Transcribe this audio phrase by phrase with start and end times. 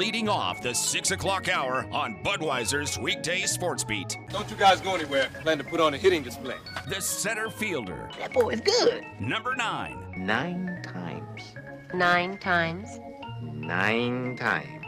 [0.00, 4.16] leading off the 6 o'clock hour on Budweiser's weekday sports beat.
[4.30, 5.28] Don't you guys go anywhere.
[5.42, 6.56] Plan to put on a hitting display.
[6.88, 8.08] The center fielder.
[8.18, 9.04] That boy is good.
[9.20, 10.14] Number nine.
[10.16, 11.42] Nine times.
[11.92, 12.98] Nine times.
[13.42, 14.79] Nine times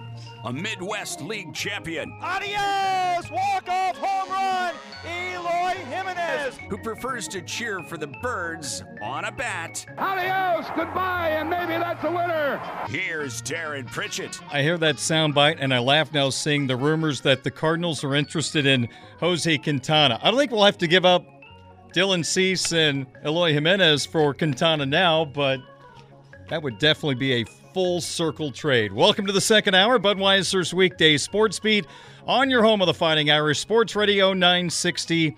[0.44, 2.12] a Midwest League champion.
[2.20, 3.30] Adios!
[3.30, 4.74] Walk-off home run,
[5.04, 6.58] Eloy Jimenez.
[6.68, 9.86] Who prefers to cheer for the birds on a bat.
[9.96, 12.60] Adios, goodbye, and maybe that's a winner.
[12.88, 14.40] Here's Darren Pritchett.
[14.52, 18.14] I hear that soundbite and I laugh now seeing the rumors that the Cardinals are
[18.14, 18.88] interested in
[19.20, 20.18] Jose Quintana.
[20.22, 21.24] I don't think we'll have to give up
[21.94, 25.60] Dylan Cease and Eloy Jimenez for Quintana now, but
[26.48, 28.92] that would definitely be a full circle trade.
[28.92, 31.86] Welcome to the second hour, Budweiser's weekday sports beat
[32.26, 35.36] on your home of the Fighting Irish Sports Radio 960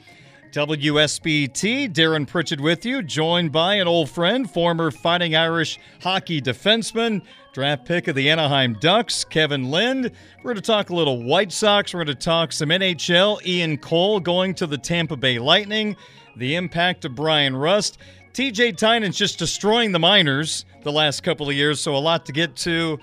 [0.51, 1.93] WSBT.
[1.93, 7.85] Darren Pritchett with you, joined by an old friend, former Fighting Irish hockey defenseman, draft
[7.85, 10.11] pick of the Anaheim Ducks, Kevin Lind.
[10.39, 11.93] We're going to talk a little White Sox.
[11.93, 13.45] We're going to talk some NHL.
[13.47, 15.97] Ian Cole going to the Tampa Bay Lightning,
[16.37, 17.99] the impact of Bryan Rust.
[18.35, 22.33] TJ Tynan's just destroying the minors the last couple of years, so a lot to
[22.33, 22.99] get to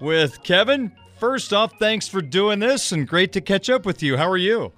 [0.00, 0.90] with Kevin.
[1.20, 4.16] First off, thanks for doing this and great to catch up with you.
[4.16, 4.72] How are you?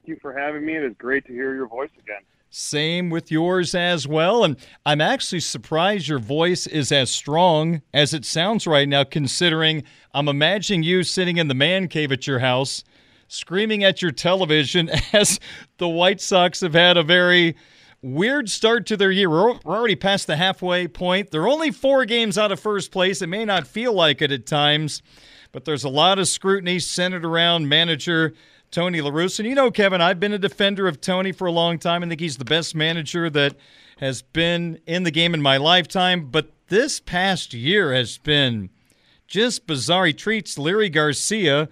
[0.00, 0.76] Thank you for having me.
[0.76, 2.22] It is great to hear your voice again.
[2.50, 4.42] Same with yours as well.
[4.42, 9.84] And I'm actually surprised your voice is as strong as it sounds right now, considering
[10.12, 12.82] I'm imagining you sitting in the man cave at your house
[13.32, 15.40] screaming at your television as
[15.78, 17.56] the White Sox have had a very
[18.02, 19.30] weird start to their year.
[19.30, 21.30] We're already past the halfway point.
[21.30, 23.22] They're only four games out of first place.
[23.22, 25.02] It may not feel like it at times,
[25.50, 28.34] but there's a lot of scrutiny centered around manager
[28.70, 29.40] Tony La Russa.
[29.40, 32.02] And you know, Kevin, I've been a defender of Tony for a long time.
[32.02, 33.54] I think he's the best manager that
[33.98, 36.28] has been in the game in my lifetime.
[36.30, 38.70] But this past year has been
[39.26, 40.06] just bizarre.
[40.06, 41.68] He treats Leury Garcia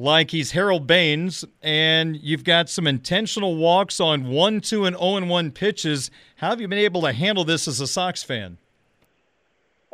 [0.00, 5.16] like he's Harold Baines, and you've got some intentional walks on 1 2 and 0
[5.16, 6.10] and 1 pitches.
[6.36, 8.56] How have you been able to handle this as a Sox fan?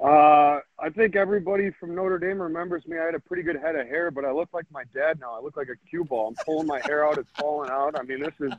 [0.01, 2.99] Uh, I think everybody from Notre Dame remembers me.
[2.99, 5.37] I had a pretty good head of hair, but I look like my dad now.
[5.37, 6.29] I look like a cue ball.
[6.29, 7.99] I'm pulling my hair out; it's falling out.
[7.99, 8.53] I mean, this is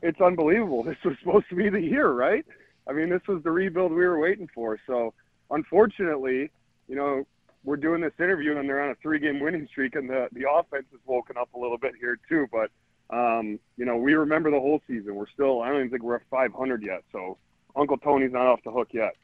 [0.00, 0.84] it's unbelievable.
[0.84, 2.46] This was supposed to be the year, right?
[2.88, 4.78] I mean, this was the rebuild we were waiting for.
[4.86, 5.12] So,
[5.50, 6.50] unfortunately,
[6.86, 7.26] you know,
[7.64, 10.48] we're doing this interview and they're on a three game winning streak and the, the
[10.48, 12.46] offense has woken up a little bit here too.
[12.52, 12.70] But,
[13.14, 15.14] um, you know, we remember the whole season.
[15.14, 17.02] We're still, I don't even think we're at 500 yet.
[17.10, 17.38] So
[17.74, 19.14] Uncle Tony's not off the hook yet.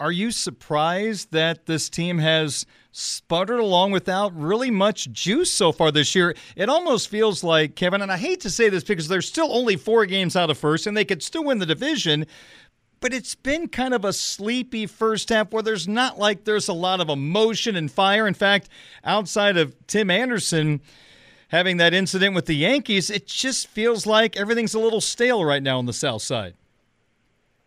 [0.00, 5.92] Are you surprised that this team has sputtered along without really much juice so far
[5.92, 6.34] this year?
[6.56, 9.76] It almost feels like, Kevin, and I hate to say this because they're still only
[9.76, 12.24] four games out of first and they could still win the division,
[13.00, 16.74] but it's been kind of a sleepy first half where there's not like there's a
[16.74, 18.26] lot of emotion and fire.
[18.26, 18.68] In fact,
[19.04, 20.80] outside of Tim Anderson
[21.48, 25.62] having that incident with the Yankees, it just feels like everything's a little stale right
[25.62, 26.54] now on the South Side.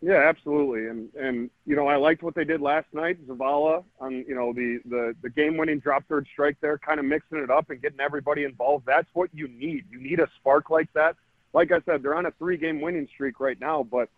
[0.00, 0.86] Yeah, absolutely.
[0.86, 4.52] And and you know, I liked what they did last night, Zavala on you know
[4.52, 7.80] the the the game winning drop third strike there, kind of mixing it up and
[7.80, 8.84] getting everybody involved.
[8.86, 9.86] That's what you need.
[9.90, 11.16] You need a spark like that.
[11.54, 14.10] Like I said, they're on a three game winning streak right now, but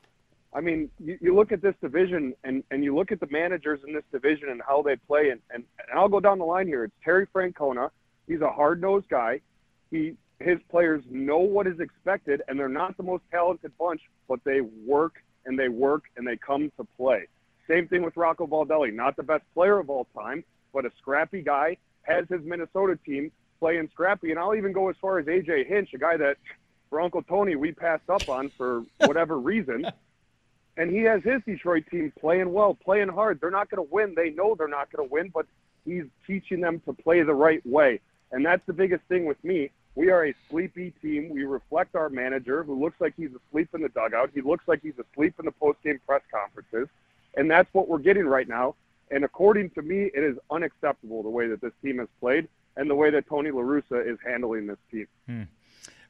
[0.56, 3.80] I mean, you, you look at this division and, and you look at the managers
[3.86, 6.66] in this division and how they play, and, and, and I'll go down the line
[6.66, 6.84] here.
[6.84, 7.90] It's Terry Francona.
[8.26, 9.40] He's a hard nosed guy.
[9.90, 14.40] He his players know what is expected, and they're not the most talented bunch, but
[14.44, 15.14] they work
[15.44, 17.26] and they work and they come to play.
[17.68, 21.42] Same thing with Rocco Baldelli, not the best player of all time, but a scrappy
[21.42, 23.30] guy, has his Minnesota team
[23.60, 24.30] playing scrappy.
[24.30, 26.36] And I'll even go as far as AJ Hinch, a guy that
[26.90, 29.86] for Uncle Tony we passed up on for whatever reason.
[30.76, 33.40] and he has his Detroit team playing well, playing hard.
[33.40, 34.14] They're not going to win.
[34.14, 35.46] They know they're not going to win, but
[35.84, 38.00] he's teaching them to play the right way.
[38.32, 39.70] And that's the biggest thing with me.
[39.94, 41.30] We are a sleepy team.
[41.30, 44.30] We reflect our manager, who looks like he's asleep in the dugout.
[44.34, 46.88] He looks like he's asleep in the post-game press conferences,
[47.34, 48.74] and that's what we're getting right now.
[49.10, 52.90] And according to me, it is unacceptable the way that this team has played and
[52.90, 55.06] the way that Tony La Russa is handling this team.
[55.26, 55.42] Hmm.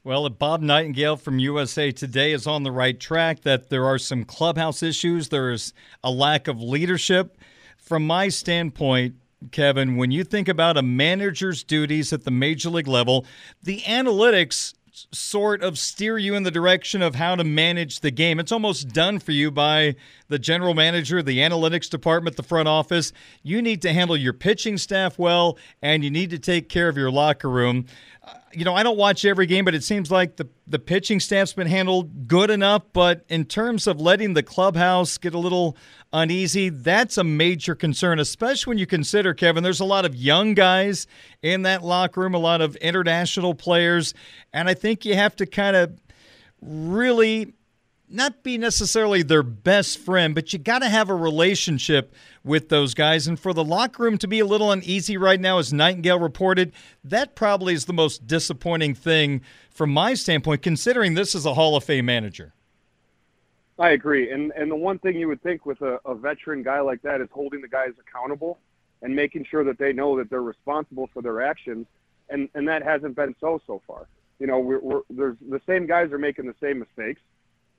[0.07, 4.23] Well, Bob Nightingale from USA Today is on the right track, that there are some
[4.23, 5.75] clubhouse issues, there is
[6.05, 7.37] a lack of leadership
[7.77, 9.17] from my standpoint,
[9.51, 13.27] Kevin, when you think about a manager's duties at the major league level,
[13.65, 14.75] the analytics
[15.13, 18.41] sort of steer you in the direction of how to manage the game.
[18.41, 19.97] It's almost done for you by
[20.29, 23.13] the general manager, the analytics department, the front office.
[23.43, 26.97] You need to handle your pitching staff well, and you need to take care of
[26.97, 27.87] your locker room.
[28.53, 31.53] You know, I don't watch every game, but it seems like the, the pitching staff's
[31.53, 32.83] been handled good enough.
[32.93, 35.77] But in terms of letting the clubhouse get a little
[36.13, 40.55] uneasy, that's a major concern, especially when you consider, Kevin, there's a lot of young
[40.55, 41.07] guys
[41.43, 44.15] in that locker room, a lot of international players.
[44.53, 46.01] And I think you have to kind of
[46.63, 47.53] really
[48.09, 52.15] not be necessarily their best friend, but you got to have a relationship
[52.45, 53.27] with those guys.
[53.27, 56.73] And for the locker room to be a little uneasy right now, as Nightingale reported,
[57.03, 61.77] that probably is the most disappointing thing from my standpoint, considering this is a Hall
[61.77, 62.53] of Fame manager.
[63.79, 66.81] I agree, and and the one thing you would think with a, a veteran guy
[66.81, 68.59] like that is holding the guys accountable
[69.03, 71.87] and making sure that they know that they're responsible for their actions,
[72.31, 74.07] and and that hasn't been so so far.
[74.39, 77.21] You know, we're, we're there's the same guys are making the same mistakes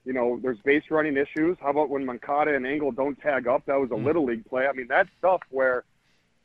[0.07, 1.57] you know, there's base running issues.
[1.59, 3.65] How about when Moncada and Engel don't tag up?
[3.65, 4.06] That was a mm.
[4.06, 4.65] little league play.
[4.65, 5.83] I mean, that's stuff where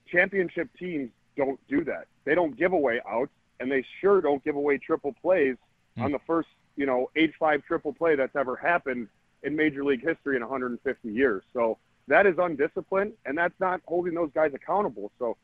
[0.09, 2.09] championship teams don't do that.
[2.25, 3.31] They don't give away outs,
[3.61, 5.55] and they sure don't give away triple plays
[5.97, 6.03] mm.
[6.03, 9.07] on the first, you know, eight-five triple play that's ever happened
[9.45, 11.45] in Major League history in 150 years.
[11.53, 15.13] So that is undisciplined, and that's not holding those guys accountable.
[15.21, 15.37] So,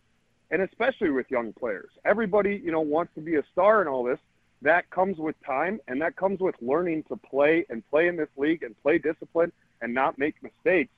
[0.50, 4.02] and especially with young players, everybody, you know, wants to be a star and all
[4.02, 4.18] this
[4.62, 8.28] that comes with time and that comes with learning to play and play in this
[8.36, 10.90] league and play discipline and not make mistakes.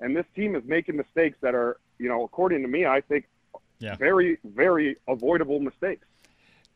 [0.00, 3.26] And this team is making mistakes that are, you know, according to me, I think
[3.80, 3.96] yeah.
[3.96, 6.06] very, very avoidable mistakes.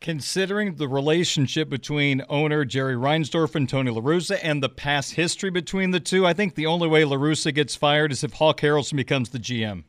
[0.01, 5.91] Considering the relationship between owner Jerry Reinsdorf and Tony LaRussa and the past history between
[5.91, 9.29] the two, I think the only way LaRussa gets fired is if Hawk Harrelson becomes
[9.29, 9.85] the GM.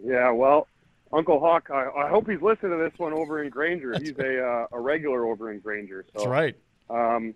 [0.00, 0.68] Yeah, well,
[1.14, 3.92] Uncle Hawk, I, I, hope he's listening to this one over in Granger.
[3.92, 4.34] That's he's right.
[4.34, 6.04] a uh, a regular over in Granger.
[6.12, 6.56] So, That's right.
[6.90, 7.34] Um,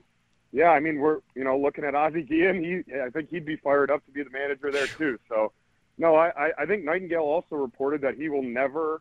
[0.52, 2.64] yeah, I mean we're you know looking at Ozzie Guillen.
[2.64, 5.18] He I think he'd be fired up to be the manager there too.
[5.28, 5.52] So
[5.96, 9.00] no, I I think Nightingale also reported that he will never,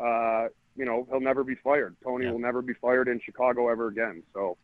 [0.00, 1.96] uh, you know, he'll never be fired.
[2.02, 2.32] Tony yeah.
[2.32, 4.22] will never be fired in Chicago ever again.
[4.34, 4.56] So.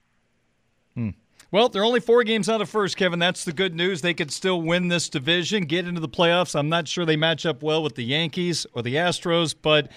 [0.95, 1.11] Hmm.
[1.53, 3.19] Well, they're only four games out of first, Kevin.
[3.19, 4.01] That's the good news.
[4.01, 6.59] They could still win this division, get into the playoffs.
[6.59, 9.93] I'm not sure they match up well with the Yankees or the Astros, but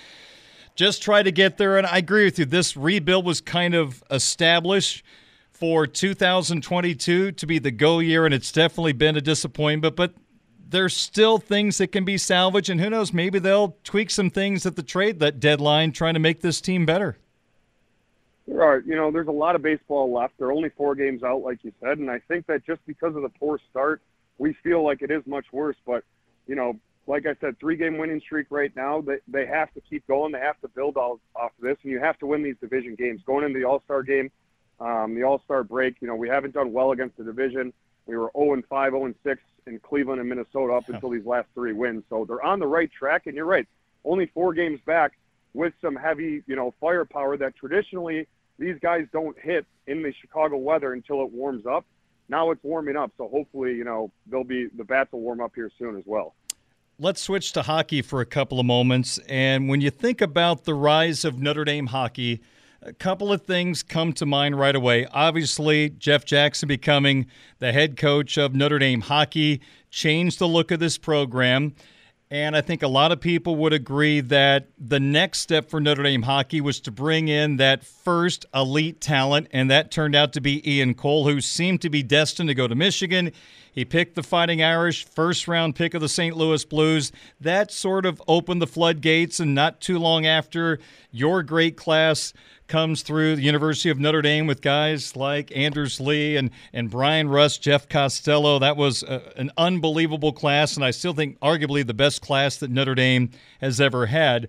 [0.75, 1.77] just try to get there.
[1.77, 2.43] And I agree with you.
[2.43, 5.05] This rebuild was kind of established
[5.49, 9.95] for 2022 to be the go year, and it's definitely been a disappointment.
[9.95, 10.13] But
[10.67, 14.65] there's still things that can be salvaged, and who knows, maybe they'll tweak some things
[14.65, 17.17] at the trade that deadline, trying to make this team better.
[18.61, 20.33] Are, you know, there's a lot of baseball left.
[20.37, 23.21] They're only four games out, like you said, and I think that just because of
[23.21, 24.01] the poor start,
[24.37, 25.77] we feel like it is much worse.
[25.85, 26.03] But,
[26.47, 29.01] you know, like I said, three-game winning streak right now.
[29.01, 30.31] They they have to keep going.
[30.31, 32.95] They have to build all, off of this, and you have to win these division
[32.95, 33.21] games.
[33.25, 34.31] Going into the All-Star game,
[34.79, 37.73] um, the All-Star break, you know, we haven't done well against the division.
[38.07, 41.25] We were 0 and 5, 0 and 6 in Cleveland and Minnesota up until these
[41.25, 42.03] last three wins.
[42.09, 43.67] So they're on the right track, and you're right.
[44.03, 45.13] Only four games back
[45.53, 50.57] with some heavy, you know, firepower that traditionally these guys don't hit in the Chicago
[50.57, 51.85] weather until it warms up.
[52.27, 55.51] Now it's warming up, so hopefully, you know, they'll be the bats will warm up
[55.53, 56.33] here soon as well.
[56.97, 59.19] Let's switch to hockey for a couple of moments.
[59.27, 62.41] And when you think about the rise of Notre Dame hockey,
[62.81, 65.05] a couple of things come to mind right away.
[65.11, 67.25] Obviously, Jeff Jackson becoming
[67.59, 69.59] the head coach of Notre Dame hockey
[69.89, 71.75] changed the look of this program.
[72.31, 76.01] And I think a lot of people would agree that the next step for Notre
[76.01, 80.41] Dame hockey was to bring in that first elite talent, and that turned out to
[80.41, 83.31] be Ian Cole, who seemed to be destined to go to Michigan.
[83.75, 86.37] He picked the Fighting Irish, first round pick of the St.
[86.37, 87.11] Louis Blues.
[87.41, 90.79] That sort of opened the floodgates, and not too long after,
[91.11, 92.31] your great class
[92.69, 97.27] comes through the University of Notre Dame with guys like Anders Lee and, and Bryan
[97.27, 98.59] Rust, Jeff Costello.
[98.59, 102.71] That was a, an unbelievable class, and I still think arguably the best class that
[102.71, 103.29] Notre Dame
[103.59, 104.47] has ever had.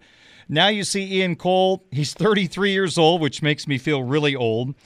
[0.49, 1.85] Now you see Ian Cole.
[1.91, 4.77] He's 33 years old, which makes me feel really old.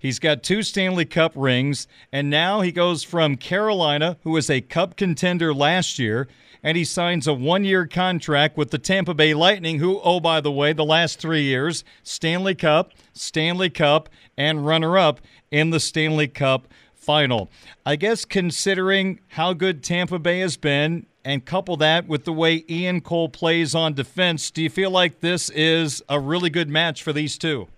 [0.00, 4.62] He's got two Stanley Cup rings, and now he goes from Carolina, who was a
[4.62, 6.26] Cup contender last year,
[6.62, 10.40] and he signs a one year contract with the Tampa Bay Lightning, who, oh, by
[10.40, 15.80] the way, the last three years, Stanley Cup, Stanley Cup, and runner up in the
[15.80, 17.50] Stanley Cup final.
[17.84, 22.64] I guess considering how good Tampa Bay has been and couple that with the way
[22.70, 27.02] Ian Cole plays on defense, do you feel like this is a really good match
[27.02, 27.68] for these two?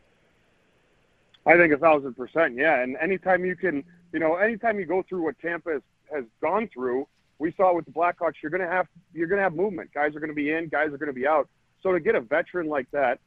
[1.47, 2.83] I think a thousand percent, yeah.
[2.83, 5.83] And anytime you can, you know, anytime you go through what Tampa has,
[6.13, 7.09] has gone through,
[7.39, 8.35] we saw it with the Blackhawks.
[8.43, 9.93] You're to have you're to have movement.
[9.93, 10.69] Guys are to be in.
[10.69, 11.49] Guys are to be out.
[11.83, 13.19] So to get a veteran like that,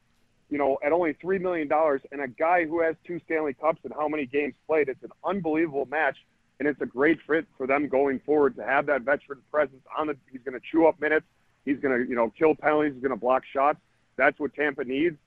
[0.48, 3.80] you know, at only three million dollars, and a guy who has two Stanley Cups
[3.84, 6.16] and how many games played, it's an unbelievable match,
[6.58, 10.06] and it's a great fit for them going forward to have that veteran presence on
[10.06, 10.16] the.
[10.32, 11.26] He's to chew up minutes.
[11.66, 12.94] He's to you know kill penalties.
[12.94, 13.80] He's to block shots.
[14.16, 15.18] That's what Tampa needs.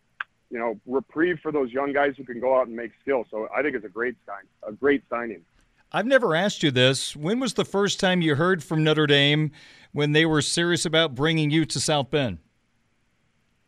[0.49, 3.25] You know, reprieve for those young guys who can go out and make skill.
[3.29, 5.41] So I think it's a great sign, a great signing.
[5.91, 7.15] I've never asked you this.
[7.15, 9.51] When was the first time you heard from Notre Dame
[9.91, 12.37] when they were serious about bringing you to South Bend?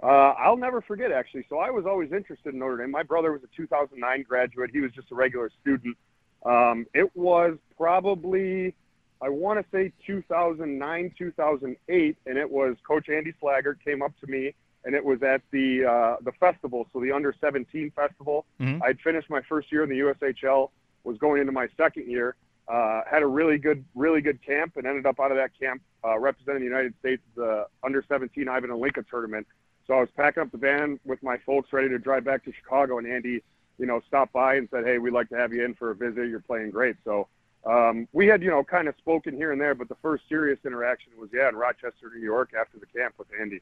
[0.03, 1.45] Uh, I'll never forget, actually.
[1.50, 2.91] So I was always interested in Notre Dame.
[2.91, 4.71] My brother was a 2009 graduate.
[4.71, 5.95] He was just a regular student.
[6.43, 8.75] Um, it was probably,
[9.21, 14.27] I want to say 2009, 2008, and it was Coach Andy Slaggert came up to
[14.27, 18.45] me, and it was at the uh, the festival, so the Under 17 festival.
[18.59, 18.81] Mhm.
[18.83, 20.71] I'd finished my first year in the USHL
[21.03, 22.35] was going into my second year.
[22.67, 25.81] Uh, had a really good, really good camp, and ended up out of that camp
[26.05, 29.47] uh, representing the United States at the under 17 Ivan and tournament.
[29.88, 32.53] So I was packing up the van with my folks, ready to drive back to
[32.53, 33.43] Chicago, and Andy,
[33.77, 35.95] you know, stopped by and said, "Hey, we'd like to have you in for a
[35.95, 36.27] visit.
[36.29, 37.27] You're playing great." So
[37.65, 40.59] um, we had, you know, kind of spoken here and there, but the first serious
[40.65, 43.61] interaction was, yeah, in Rochester, New York, after the camp with Andy.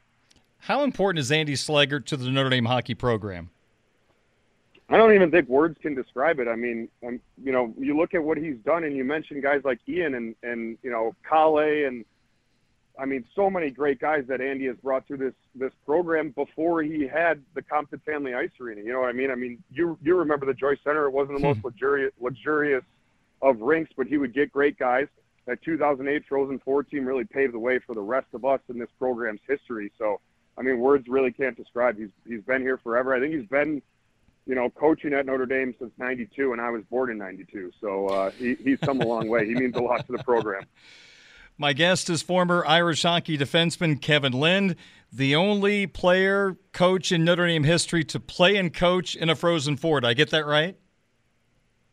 [0.59, 3.49] How important is Andy Slaggert to the Notre Dame hockey program?
[4.89, 6.47] I don't even think words can describe it.
[6.47, 9.61] I mean, um, you know, you look at what he's done, and you mentioned guys
[9.63, 12.03] like Ian and and you know Kale, and
[12.99, 16.81] I mean, so many great guys that Andy has brought through this this program before
[16.81, 18.81] he had the Compton Family Ice Arena.
[18.81, 19.29] You know what I mean?
[19.29, 21.05] I mean, you you remember the Joyce Center?
[21.05, 22.83] It wasn't the most luxurious luxurious
[23.41, 25.07] of rinks, but he would get great guys.
[25.45, 28.77] That 2008 Frozen Four team really paved the way for the rest of us in
[28.79, 29.91] this program's history.
[29.97, 30.19] So,
[30.59, 31.97] I mean, words really can't describe.
[31.97, 33.13] He's he's been here forever.
[33.13, 33.81] I think he's been
[34.49, 37.71] you know, coaching at Notre Dame since '92, and I was born in '92.
[37.79, 39.45] So uh, he, he's come a long way.
[39.45, 40.63] He means a lot to the program.
[41.57, 44.75] My guest is former Irish hockey defenseman Kevin Lind,
[45.11, 49.77] the only player, coach in Notre Dame history to play and coach in a Frozen
[49.77, 50.01] Four.
[50.01, 50.77] Did I get that right?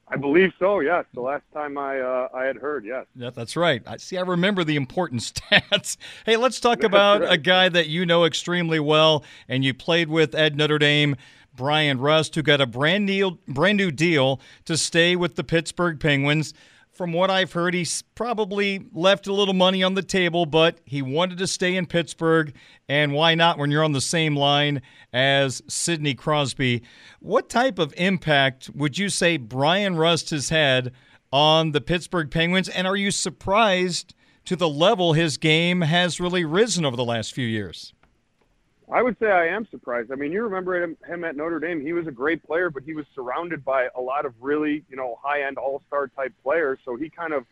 [0.08, 0.80] I believe so.
[0.80, 2.84] Yes, the last time I uh, I had heard.
[2.84, 3.06] Yes.
[3.16, 3.82] Yeah, that's right.
[3.86, 4.16] I see.
[4.16, 5.96] I remember the important stats.
[6.24, 10.34] hey, let's talk about a guy that you know extremely well, and you played with
[10.34, 11.16] at Notre Dame,
[11.56, 15.98] Bryan Rust, who got a brand new brand new deal to stay with the Pittsburgh
[15.98, 16.54] Penguins.
[16.96, 21.02] From what I've heard, he's probably left a little money on the table, but he
[21.02, 22.54] wanted to stay in Pittsburgh,
[22.88, 24.80] and why not when you're on the same line
[25.12, 26.82] as Sidney Crosby?
[27.20, 30.90] What type of impact would you say Bryan Rust has had
[31.30, 34.14] on the Pittsburgh Penguins, and are you surprised
[34.46, 37.92] to the level his game has really risen over the last few years?
[38.92, 40.12] I would say I am surprised.
[40.12, 41.80] I mean, you remember him, him at Notre Dame.
[41.80, 44.96] He was a great player, but he was surrounded by a lot of really, you
[44.96, 46.78] know, high-end all-star type players.
[46.84, 47.44] So he kind of,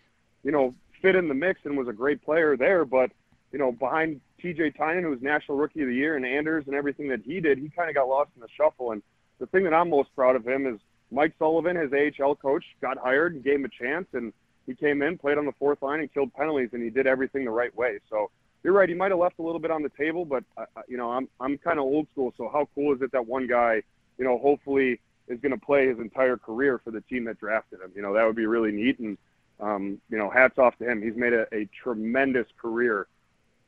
[0.45, 2.85] you know, fit in the mix and was a great player there.
[2.85, 3.11] But,
[3.50, 6.76] you know, behind TJ Tynan, who was National Rookie of the Year, and Anders and
[6.76, 8.93] everything that he did, he kind of got lost in the shuffle.
[8.93, 9.03] And
[9.41, 10.79] the thing that I'm most proud of him is
[11.11, 14.33] Mike Sullivan, his AHL coach, got hired and gave him a chance, and
[14.67, 17.45] he came in, played on the fourth line, and killed penalties, and he did everything
[17.45, 17.99] the right way.
[18.09, 18.31] So
[18.64, 18.88] you're right.
[18.88, 21.28] He might have left a little bit on the table, but uh, you know, I'm
[21.38, 22.33] I'm kind of old school.
[22.37, 23.83] So how cool is it that one guy,
[24.18, 27.80] you know, hopefully is going to play his entire career for the team that drafted
[27.80, 27.92] him?
[27.94, 28.99] You know, that would be really neat.
[28.99, 29.18] And
[29.61, 31.02] um, you know, hats off to him.
[31.02, 33.06] He's made a, a tremendous career.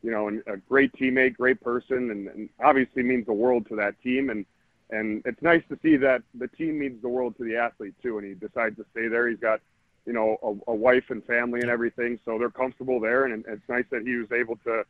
[0.02, 3.76] You know, and a great teammate, great person, and, and obviously means the world to
[3.76, 4.30] that team.
[4.30, 4.46] And
[4.90, 8.18] and it's nice to see that the team means the world to the athlete too.
[8.18, 9.28] And he decides to stay there.
[9.28, 9.60] He's got
[10.06, 13.24] you know, a, a wife and family and everything, so they're comfortable there.
[13.24, 14.84] And it's nice that he was able to,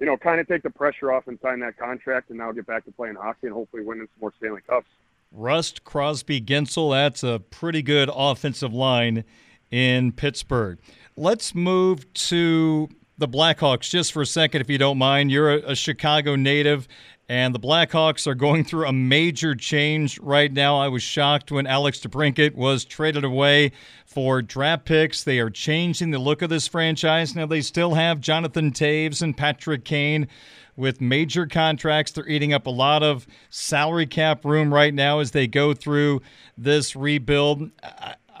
[0.00, 2.66] you know, kind of take the pressure off and sign that contract, and now get
[2.66, 4.88] back to playing hockey and hopefully winning some more Stanley Cups.
[5.30, 9.24] Rust, Crosby, Guentzel, that's a pretty good offensive line
[9.70, 10.78] in Pittsburgh.
[11.16, 12.88] Let's move to
[13.18, 15.30] the Blackhawks just for a second, if you don't mind.
[15.30, 16.88] You're a, a Chicago native,
[17.28, 20.78] and the Blackhawks are going through a major change right now.
[20.78, 23.72] I was shocked when Alex DeBrincat was traded away
[24.06, 25.22] for draft picks.
[25.22, 27.34] They are changing the look of this franchise.
[27.34, 30.28] Now, they still have Jonathan Toews and Patrick Kane
[30.76, 32.12] with major contracts.
[32.12, 36.22] They're eating up a lot of salary cap room right now as they go through
[36.56, 37.70] this rebuild.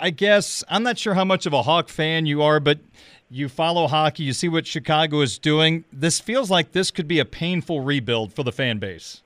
[0.02, 2.80] I, guess I'm not sure how much of a Hawk fan you are, but
[3.30, 5.84] you follow hockey, you see what Chicago is doing.
[5.92, 9.22] This feels like this could be a painful rebuild for the fan base.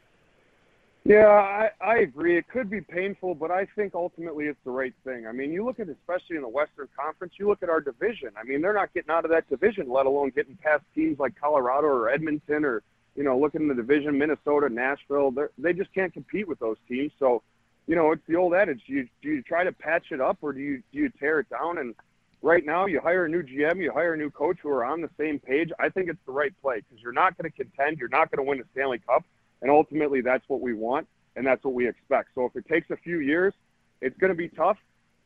[1.04, 2.36] Yeah, I, I agree.
[2.36, 5.26] It could be painful, but I think ultimately it's the right thing.
[5.26, 8.30] I mean, you look at especially in the Western Conference, you look at our division.
[8.36, 11.34] I mean, they're not getting out of that division, let alone getting past teams like
[11.40, 12.82] Colorado or Edmonton or
[13.16, 15.32] you know, looking in the division, Minnesota, Nashville.
[15.58, 17.12] They just can't compete with those teams.
[17.18, 17.42] So,
[17.86, 20.38] you know, it's the old adage: do you do you try to patch it up
[20.42, 21.78] or do you do you tear it down?
[21.78, 21.94] And
[22.42, 25.00] right now, you hire a new GM, you hire a new coach who are on
[25.00, 25.70] the same page.
[25.78, 28.44] I think it's the right play because you're not going to contend, you're not going
[28.44, 29.24] to win a Stanley Cup,
[29.62, 32.30] and ultimately that's what we want and that's what we expect.
[32.34, 33.54] So if it takes a few years,
[34.00, 34.78] it's going to be tough,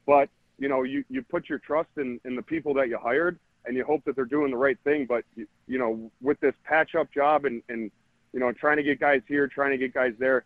[0.06, 3.38] but you know, you you put your trust in in the people that you hired
[3.64, 5.06] and you hope that they're doing the right thing.
[5.06, 7.90] But you, you know, with this patch up job and and
[8.32, 10.44] you know, trying to get guys here, trying to get guys there,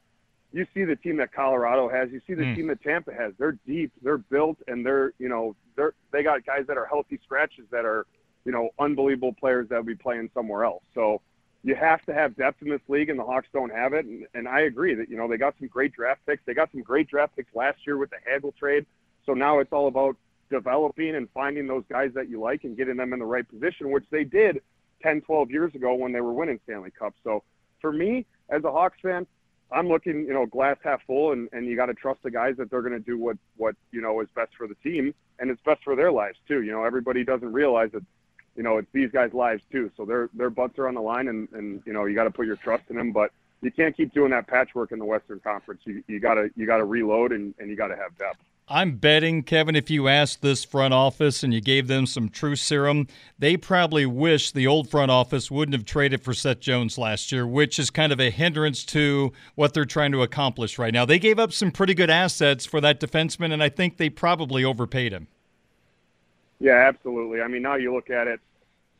[0.55, 2.55] you see the team that Colorado has, you see the Mm.
[2.55, 3.35] team that Tampa has.
[3.39, 7.19] They're deep, they're built, and they're you know they're they got guys that are healthy
[7.25, 8.07] scratches that are
[8.45, 10.85] you know unbelievable players that will be playing somewhere else.
[10.95, 11.21] So
[11.65, 14.05] you have to have depth in this league, and the Hawks don't have it.
[14.07, 16.45] And, and I agree that you know they got some great draft picks.
[16.47, 18.87] They got some great draft picks last year with the Hagel trade.
[19.27, 20.17] So now it's all about
[20.51, 23.91] developing and finding those guys that you like and getting them in the right position,
[23.91, 24.63] which they did
[25.03, 27.15] 10, 12 years ago when they were winning Stanley Cup.
[27.25, 27.43] So
[27.81, 29.27] for me, as a Hawks fan,
[29.75, 32.57] I'm looking, you know, glass half full, and, and you got to trust the guys
[32.59, 35.51] that they're going to do what, what, you know, is best for the team and
[35.51, 36.63] it's best for their lives too.
[36.63, 38.05] You know, everybody doesn't realize that,
[38.57, 39.91] you know, it's these guys' lives too.
[39.97, 42.31] So their, their butts are on the line and, and, you know, you got to
[42.31, 45.41] put your trust in them, but you can't keep doing that patchwork in the Western
[45.41, 45.81] Conference.
[45.85, 48.39] You, you gotta, you gotta reload and, and you gotta have depth.
[48.67, 52.61] I'm betting, Kevin, if you asked this front office and you gave them some truth
[52.61, 57.31] serum, they probably wish the old front office wouldn't have traded for Seth Jones last
[57.31, 61.05] year, which is kind of a hindrance to what they're trying to accomplish right now.
[61.05, 64.65] They gave up some pretty good assets for that defenseman, and I think they probably
[64.65, 65.29] overpaid him.
[66.59, 67.43] Yeah, absolutely.
[67.43, 68.41] I mean, now you look at it,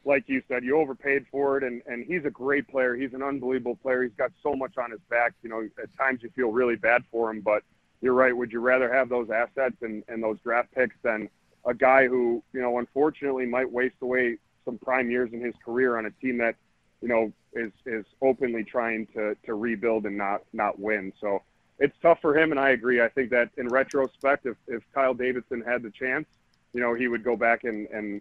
[0.05, 2.95] like you said, you overpaid for it, and, and he's a great player.
[2.95, 4.03] He's an unbelievable player.
[4.03, 5.33] He's got so much on his back.
[5.43, 7.63] You know, at times you feel really bad for him, but
[8.05, 8.37] you're right.
[8.37, 11.31] Would you rather have those assets and, and those draft picks than
[11.65, 15.97] a guy who, you know, unfortunately might waste away some prime years in his career
[15.97, 16.55] on a team that,
[17.01, 21.15] you know, is is openly trying to to rebuild and not not win.
[21.19, 21.43] So
[21.79, 23.01] it's tough for him, and I agree.
[23.01, 26.27] I think that in retrospect, if if Kyle Davidson had the chance,
[26.75, 28.21] you know, he would go back and and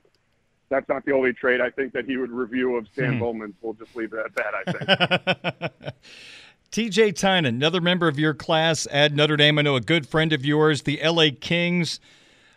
[0.69, 3.19] that's not the only trade I think that he would review of Stan hmm.
[3.19, 3.55] Bowman's.
[3.61, 4.53] We'll just leave it at that.
[4.55, 5.93] I think.
[6.73, 9.59] TJ Tynan, another member of your class at Notre Dame.
[9.59, 11.99] I know a good friend of yours, the LA Kings,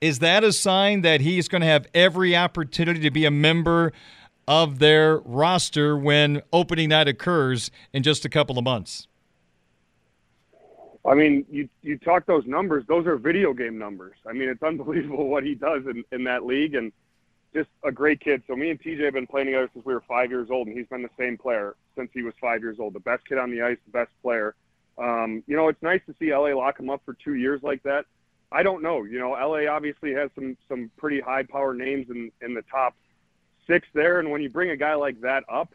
[0.00, 3.92] Is that a sign that he's going to have every opportunity to be a member
[4.48, 9.06] of their roster when opening night occurs in just a couple of months?
[11.04, 14.16] I mean, you you talk those numbers; those are video game numbers.
[14.26, 16.92] I mean, it's unbelievable what he does in, in that league, and
[17.54, 18.42] just a great kid.
[18.46, 20.76] So me and TJ have been playing together since we were five years old, and
[20.76, 22.94] he's been the same player since he was five years old.
[22.94, 24.54] The best kid on the ice, the best player.
[24.98, 27.82] Um, you know, it's nice to see LA lock him up for two years like
[27.84, 28.04] that.
[28.50, 29.04] I don't know.
[29.04, 32.94] You know, LA obviously has some some pretty high power names in in the top
[33.66, 35.72] six there, and when you bring a guy like that up,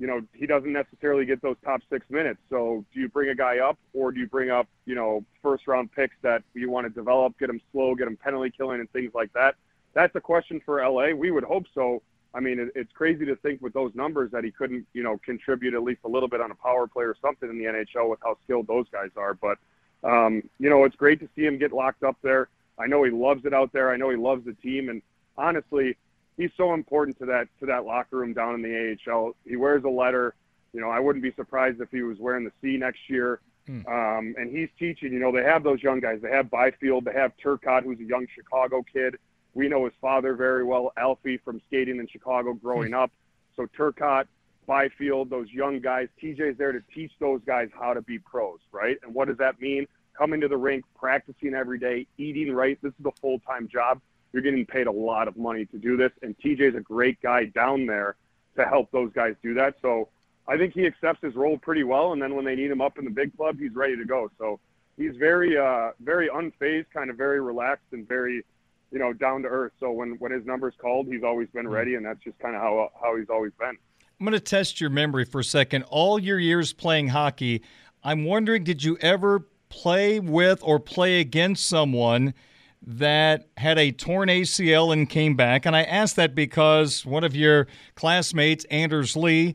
[0.00, 2.40] you know, he doesn't necessarily get those top six minutes.
[2.48, 5.66] So do you bring a guy up or do you bring up, you know, first
[5.66, 8.90] round picks that you want to develop, get them slow, get them penalty killing and
[8.92, 9.56] things like that?
[9.94, 11.10] That's a question for LA.
[11.10, 12.02] We would hope so.
[12.32, 15.18] I mean, it, it's crazy to think with those numbers that he couldn't, you know,
[15.24, 18.08] contribute at least a little bit on a power play or something in the NHL
[18.08, 19.34] with how skilled those guys are.
[19.34, 19.58] But,
[20.04, 22.48] um, you know, it's great to see him get locked up there.
[22.78, 23.90] I know he loves it out there.
[23.90, 24.88] I know he loves the team.
[24.88, 25.02] And
[25.36, 25.96] honestly,
[26.36, 29.34] he's so important to that to that locker room down in the AHL.
[29.46, 30.34] He wears a letter.
[30.72, 33.40] You know, I wouldn't be surprised if he was wearing the C next year.
[33.86, 35.12] Um, and he's teaching.
[35.12, 36.20] You know, they have those young guys.
[36.22, 37.04] They have Byfield.
[37.04, 39.16] They have Turcotte, who's a young Chicago kid.
[39.54, 43.10] We know his father very well, Alfie, from skating in Chicago growing up.
[43.56, 44.26] So Turcotte,
[44.66, 46.08] Byfield, those young guys.
[46.22, 48.96] TJ's there to teach those guys how to be pros, right?
[49.02, 49.86] And what does that mean?
[50.16, 52.78] Coming to the rink, practicing every day, eating right.
[52.82, 54.00] This is a full time job
[54.32, 56.12] you're getting paid a lot of money to do this.
[56.22, 58.16] And TJ's a great guy down there
[58.56, 59.76] to help those guys do that.
[59.82, 60.08] So
[60.46, 62.12] I think he accepts his role pretty well.
[62.12, 64.30] And then when they need him up in the big club, he's ready to go.
[64.38, 64.60] So
[64.96, 68.44] he's very, uh, very unfazed, kind of very relaxed and very,
[68.90, 69.72] you know, down to earth.
[69.80, 71.72] So when, when his number's called, he's always been mm.
[71.72, 71.94] ready.
[71.94, 73.76] And that's just kind of how, how he's always been.
[74.18, 75.84] I'm going to test your memory for a second.
[75.84, 77.62] All your years playing hockey,
[78.04, 82.34] I'm wondering did you ever play with or play against someone
[82.82, 85.64] that had a torn ACL and came back?
[85.64, 89.54] And I ask that because one of your classmates, Anders Lee,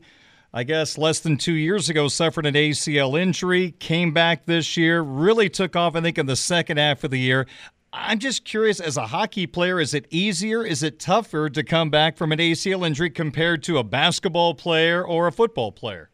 [0.52, 5.00] I guess less than two years ago, suffered an ACL injury, came back this year,
[5.00, 7.46] really took off, I think, in the second half of the year.
[7.98, 11.88] I'm just curious, as a hockey player, is it easier, is it tougher to come
[11.88, 16.10] back from an ACL injury compared to a basketball player or a football player?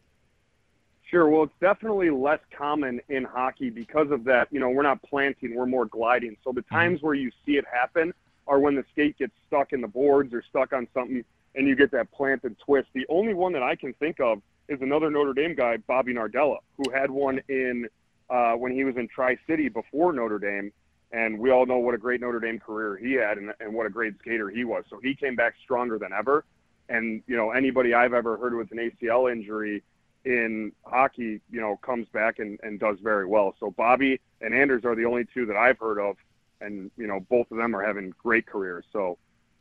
[1.03, 1.27] Sure.
[1.27, 4.47] Well, it's definitely less common in hockey because of that.
[4.49, 6.37] You know, we're not planting, we're more gliding.
[6.43, 6.75] So the Mm-hmm.
[6.75, 8.13] times where you see it happen
[8.47, 11.23] are when the skate gets stuck in the boards or stuck on something
[11.55, 12.87] and you get that planted twist.
[12.93, 16.59] The only one that I can think of is another Notre Dame guy, Bobby Nardella,
[16.77, 17.87] who had one in
[18.29, 20.71] uh, when he was in Tri City before Notre Dame.
[21.13, 23.85] And we all know what a great Notre Dame career he had and, and what
[23.85, 24.83] a great skater he was.
[24.89, 26.43] So he came back stronger than ever.
[26.89, 29.83] And, you know, anybody I've ever heard with an ACL injury
[30.25, 33.55] in hockey, you know, comes back and, and does very well.
[33.59, 36.17] So Bobby and Anders are the only two that I've heard of.
[36.59, 38.85] And, you know, both of them are having great careers.
[38.91, 39.19] So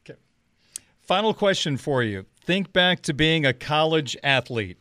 [0.08, 0.18] okay.
[1.02, 2.24] Final question for you.
[2.40, 4.78] Think back to being a college athlete.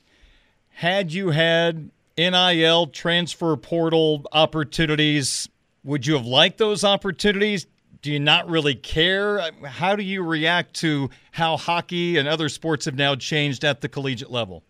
[0.69, 5.49] Had you had NIL transfer portal opportunities,
[5.83, 7.65] would you have liked those opportunities?
[8.01, 9.51] Do you not really care?
[9.65, 13.89] How do you react to how hockey and other sports have now changed at the
[13.89, 14.63] collegiate level?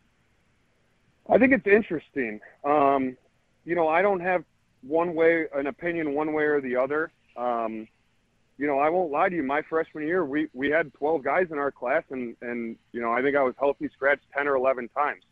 [1.30, 2.42] I think it's interesting.
[2.66, 3.16] Um,
[3.64, 4.44] you know, I don't have
[4.82, 7.12] one way, an opinion one way or the other.
[7.38, 7.88] Um,
[8.58, 9.44] you know, I won't lie to you.
[9.44, 13.12] My freshman year, we we had 12 guys in our class, and and you know,
[13.12, 15.24] I think I was healthy scratched 10 or 11 times.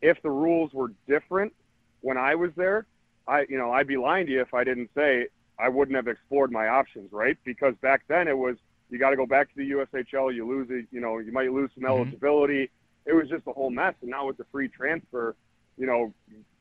[0.00, 1.52] If the rules were different
[2.00, 2.86] when I was there,
[3.26, 6.08] I you know, I'd be lying to you if I didn't say I wouldn't have
[6.08, 7.36] explored my options, right?
[7.44, 8.56] Because back then it was
[8.90, 11.50] you got to go back to the USHL, you lose it, you know, you might
[11.50, 12.02] lose some mm-hmm.
[12.02, 12.70] eligibility.
[13.06, 13.94] It was just a whole mess.
[14.02, 15.34] And now with the free transfer,
[15.78, 16.12] you know,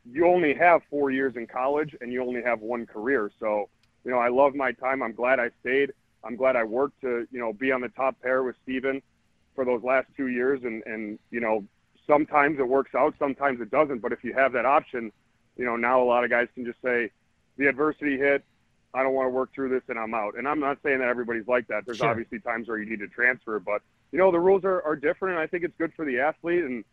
[0.09, 3.31] you only have four years in college and you only have one career.
[3.39, 3.69] So,
[4.05, 5.03] you know, I love my time.
[5.03, 5.91] I'm glad I stayed.
[6.23, 9.01] I'm glad I worked to, you know, be on the top pair with Steven
[9.53, 10.63] for those last two years.
[10.63, 11.65] And, and, you know,
[12.07, 13.99] sometimes it works out, sometimes it doesn't.
[13.99, 15.11] But if you have that option,
[15.61, 17.11] you know, now a lot of guys can just say,
[17.57, 18.43] the adversity hit,
[18.95, 20.35] I don't want to work through this and I'm out.
[20.35, 21.85] And I'm not saying that everybody's like that.
[21.85, 22.09] There's Sure.
[22.09, 25.35] obviously times where you need to transfer, but you know, the rules are, are different
[25.35, 26.83] and I think it's good for the athlete and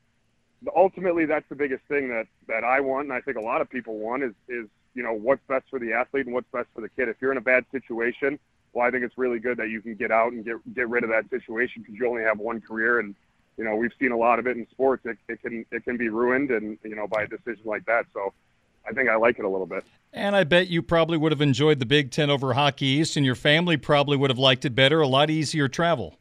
[0.77, 3.71] ultimately that's the biggest thing that, that I want and I think a lot of
[3.71, 6.83] people want is, is, you know, what's best for the athlete and what's best for
[6.83, 7.09] the kid.
[7.09, 8.39] If you're in a bad situation,
[8.75, 11.05] well, I think it's really good that you can get out and get, get rid
[11.05, 13.15] of that situation because you only have one career and,
[13.57, 15.07] you know, we've seen a lot of it in sports.
[15.07, 18.05] It, it can, it can be ruined and, you know, by a decision like that.
[18.13, 18.35] So
[18.89, 19.85] I think I like it a little bit.
[20.13, 23.27] And I bet you probably would have enjoyed the Big Ten over Hockey East, and
[23.27, 25.01] your family probably would have liked it better.
[25.01, 26.19] A lot easier travel.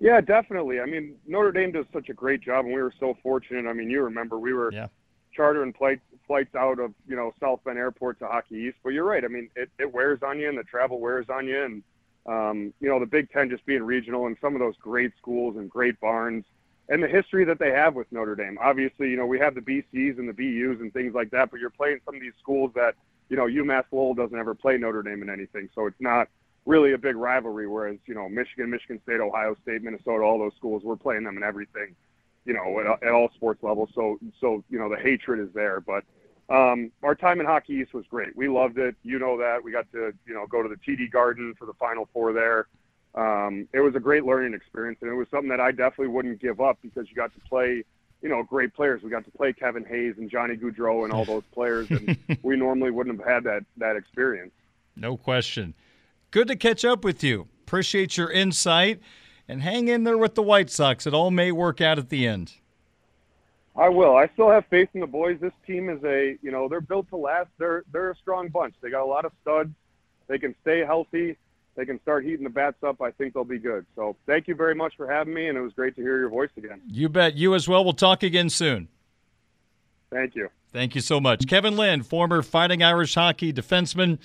[0.00, 0.80] Yeah, definitely.
[0.80, 3.68] I mean, Notre Dame does such a great job, and we were so fortunate.
[3.68, 4.88] I mean, you remember we were Yeah.
[5.32, 8.78] chartering flights flights out of you know South Bend Airport to Hockey East.
[8.82, 9.24] But you're right.
[9.24, 11.82] I mean, it, it wears on you, and the travel wears on you, and
[12.26, 15.56] um, you know the Big Ten just being regional and some of those great schools
[15.56, 16.44] and great barns
[16.88, 18.58] and the history that they have with Notre Dame.
[18.60, 21.60] Obviously, you know we have the BCs and the BUs and things like that, but
[21.60, 22.94] you're playing some of these schools that
[23.28, 26.28] you know UMass Lowell doesn't ever play Notre Dame in anything, so it's not
[26.66, 27.66] really a big rivalry.
[27.66, 31.36] Whereas you know Michigan, Michigan State, Ohio State, Minnesota, all those schools, we're playing them
[31.36, 31.94] in everything,
[32.44, 33.90] you know, at, at all sports levels.
[33.94, 36.04] So so you know the hatred is there, but.
[36.50, 38.36] Um, our time in Hockey East was great.
[38.36, 38.96] We loved it.
[39.02, 39.64] You know that.
[39.64, 42.66] We got to, you know, go to the TD Garden for the Final Four there.
[43.14, 46.40] Um, it was a great learning experience, and it was something that I definitely wouldn't
[46.40, 47.84] give up because you got to play,
[48.22, 49.02] you know, great players.
[49.02, 52.56] We got to play Kevin Hayes and Johnny Gaudreau and all those players, and we
[52.56, 54.52] normally wouldn't have had that that experience.
[54.96, 55.74] No question.
[56.30, 57.48] Good to catch up with you.
[57.62, 59.00] Appreciate your insight
[59.48, 61.06] and hang in there with the White Sox.
[61.06, 62.54] It all may work out at the end.
[63.76, 64.16] I will.
[64.16, 65.38] I still have faith in the boys.
[65.40, 67.48] This team is a, you know, they're built to last.
[67.58, 68.74] They're they're a strong bunch.
[68.80, 69.70] They got a lot of studs.
[70.28, 71.36] They can stay healthy.
[71.76, 73.02] They can start heating the bats up.
[73.02, 73.84] I think they'll be good.
[73.96, 76.28] So thank you very much for having me, and it was great to hear your
[76.28, 76.80] voice again.
[76.86, 77.34] You bet.
[77.34, 77.82] You as well.
[77.84, 78.88] We'll talk again soon.
[80.10, 80.48] Thank you.
[80.72, 81.46] Thank you so much.
[81.46, 84.18] Kevin Lind, former Fighting Irish hockey defenseman,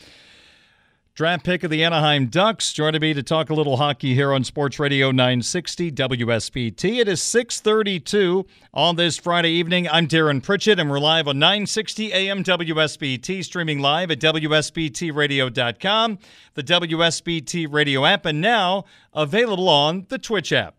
[1.19, 4.45] draft pick of the Anaheim Ducks, joining me to talk a little hockey here on
[4.45, 6.99] Sports Radio 960 WSBT.
[6.99, 9.89] It is 632 on this Friday evening.
[9.89, 16.19] I'm Darren Pritchett, and we're live on 960 AM WSBT, streaming live at WSBTRadio.com,
[16.53, 20.78] the WSBT radio app, and now available on the Twitch app.